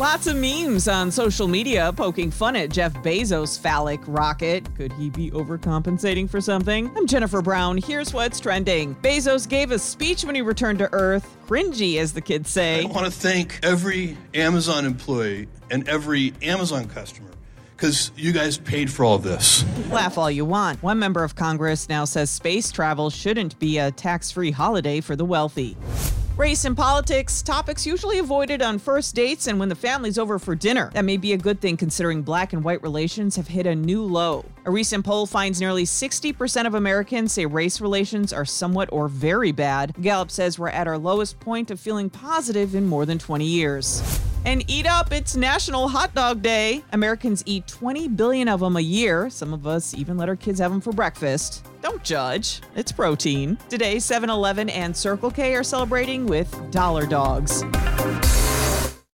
Lots 0.00 0.26
of 0.26 0.36
memes 0.36 0.88
on 0.88 1.10
social 1.10 1.46
media 1.46 1.92
poking 1.94 2.30
fun 2.30 2.56
at 2.56 2.70
Jeff 2.70 2.94
Bezos' 3.02 3.60
phallic 3.60 4.00
rocket. 4.06 4.74
Could 4.74 4.94
he 4.94 5.10
be 5.10 5.30
overcompensating 5.32 6.26
for 6.26 6.40
something? 6.40 6.90
I'm 6.96 7.06
Jennifer 7.06 7.42
Brown. 7.42 7.76
Here's 7.76 8.14
what's 8.14 8.40
trending. 8.40 8.94
Bezos 8.94 9.46
gave 9.46 9.72
a 9.72 9.78
speech 9.78 10.24
when 10.24 10.34
he 10.34 10.40
returned 10.40 10.78
to 10.78 10.90
Earth. 10.94 11.36
Cringy, 11.46 11.98
as 11.98 12.14
the 12.14 12.22
kids 12.22 12.48
say. 12.48 12.82
I 12.82 12.86
want 12.86 13.04
to 13.04 13.12
thank 13.12 13.60
every 13.62 14.16
Amazon 14.32 14.86
employee 14.86 15.48
and 15.70 15.86
every 15.86 16.32
Amazon 16.40 16.88
customer 16.88 17.28
because 17.76 18.10
you 18.16 18.32
guys 18.32 18.56
paid 18.56 18.90
for 18.90 19.04
all 19.04 19.18
this. 19.18 19.66
Laugh 19.90 20.16
all 20.16 20.30
you 20.30 20.46
want. 20.46 20.82
One 20.82 20.98
member 20.98 21.24
of 21.24 21.36
Congress 21.36 21.90
now 21.90 22.06
says 22.06 22.30
space 22.30 22.72
travel 22.72 23.10
shouldn't 23.10 23.58
be 23.58 23.76
a 23.76 23.90
tax 23.90 24.30
free 24.30 24.50
holiday 24.50 25.02
for 25.02 25.14
the 25.14 25.26
wealthy. 25.26 25.76
Race 26.40 26.64
and 26.64 26.74
politics, 26.74 27.42
topics 27.42 27.84
usually 27.84 28.18
avoided 28.18 28.62
on 28.62 28.78
first 28.78 29.14
dates 29.14 29.46
and 29.46 29.60
when 29.60 29.68
the 29.68 29.74
family's 29.74 30.16
over 30.16 30.38
for 30.38 30.54
dinner. 30.54 30.90
That 30.94 31.04
may 31.04 31.18
be 31.18 31.34
a 31.34 31.36
good 31.36 31.60
thing 31.60 31.76
considering 31.76 32.22
black 32.22 32.54
and 32.54 32.64
white 32.64 32.82
relations 32.82 33.36
have 33.36 33.46
hit 33.46 33.66
a 33.66 33.74
new 33.74 34.02
low. 34.02 34.46
A 34.64 34.70
recent 34.70 35.04
poll 35.04 35.26
finds 35.26 35.60
nearly 35.60 35.84
60% 35.84 36.66
of 36.66 36.74
Americans 36.74 37.34
say 37.34 37.44
race 37.44 37.78
relations 37.78 38.32
are 38.32 38.46
somewhat 38.46 38.88
or 38.90 39.06
very 39.06 39.52
bad. 39.52 39.94
Gallup 40.00 40.30
says 40.30 40.58
we're 40.58 40.70
at 40.70 40.88
our 40.88 40.96
lowest 40.96 41.38
point 41.40 41.70
of 41.70 41.78
feeling 41.78 42.08
positive 42.08 42.74
in 42.74 42.86
more 42.86 43.04
than 43.04 43.18
20 43.18 43.44
years. 43.44 44.19
And 44.46 44.68
eat 44.70 44.86
up, 44.86 45.12
it's 45.12 45.36
National 45.36 45.88
Hot 45.88 46.14
Dog 46.14 46.40
Day. 46.40 46.82
Americans 46.92 47.42
eat 47.46 47.66
20 47.66 48.08
billion 48.08 48.48
of 48.48 48.60
them 48.60 48.76
a 48.76 48.80
year. 48.80 49.28
Some 49.28 49.52
of 49.52 49.66
us 49.66 49.94
even 49.94 50.16
let 50.16 50.28
our 50.28 50.36
kids 50.36 50.58
have 50.60 50.70
them 50.70 50.80
for 50.80 50.92
breakfast. 50.92 51.66
Don't 51.82 52.02
judge, 52.02 52.62
it's 52.74 52.90
protein. 52.90 53.58
Today, 53.68 53.98
7 53.98 54.30
Eleven 54.30 54.70
and 54.70 54.96
Circle 54.96 55.30
K 55.30 55.54
are 55.54 55.62
celebrating 55.62 56.26
with 56.26 56.50
Dollar 56.70 57.06
Dogs. 57.06 57.62